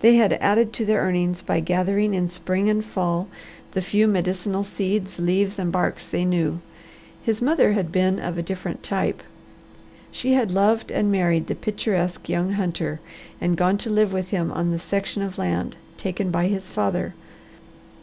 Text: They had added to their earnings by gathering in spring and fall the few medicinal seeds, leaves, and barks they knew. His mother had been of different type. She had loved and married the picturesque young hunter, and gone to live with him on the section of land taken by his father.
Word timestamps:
They 0.00 0.14
had 0.16 0.32
added 0.40 0.72
to 0.72 0.86
their 0.86 1.02
earnings 1.02 1.42
by 1.42 1.60
gathering 1.60 2.14
in 2.14 2.30
spring 2.30 2.70
and 2.70 2.82
fall 2.82 3.28
the 3.72 3.82
few 3.82 4.08
medicinal 4.08 4.62
seeds, 4.62 5.18
leaves, 5.18 5.58
and 5.58 5.70
barks 5.70 6.08
they 6.08 6.24
knew. 6.24 6.60
His 7.22 7.42
mother 7.42 7.74
had 7.74 7.92
been 7.92 8.18
of 8.18 8.42
different 8.46 8.82
type. 8.82 9.22
She 10.10 10.32
had 10.32 10.50
loved 10.50 10.90
and 10.90 11.12
married 11.12 11.46
the 11.46 11.54
picturesque 11.54 12.26
young 12.26 12.52
hunter, 12.52 13.00
and 13.38 13.54
gone 13.54 13.76
to 13.76 13.90
live 13.90 14.14
with 14.14 14.30
him 14.30 14.50
on 14.50 14.70
the 14.70 14.78
section 14.78 15.22
of 15.22 15.36
land 15.36 15.76
taken 15.98 16.30
by 16.30 16.46
his 16.48 16.70
father. 16.70 17.12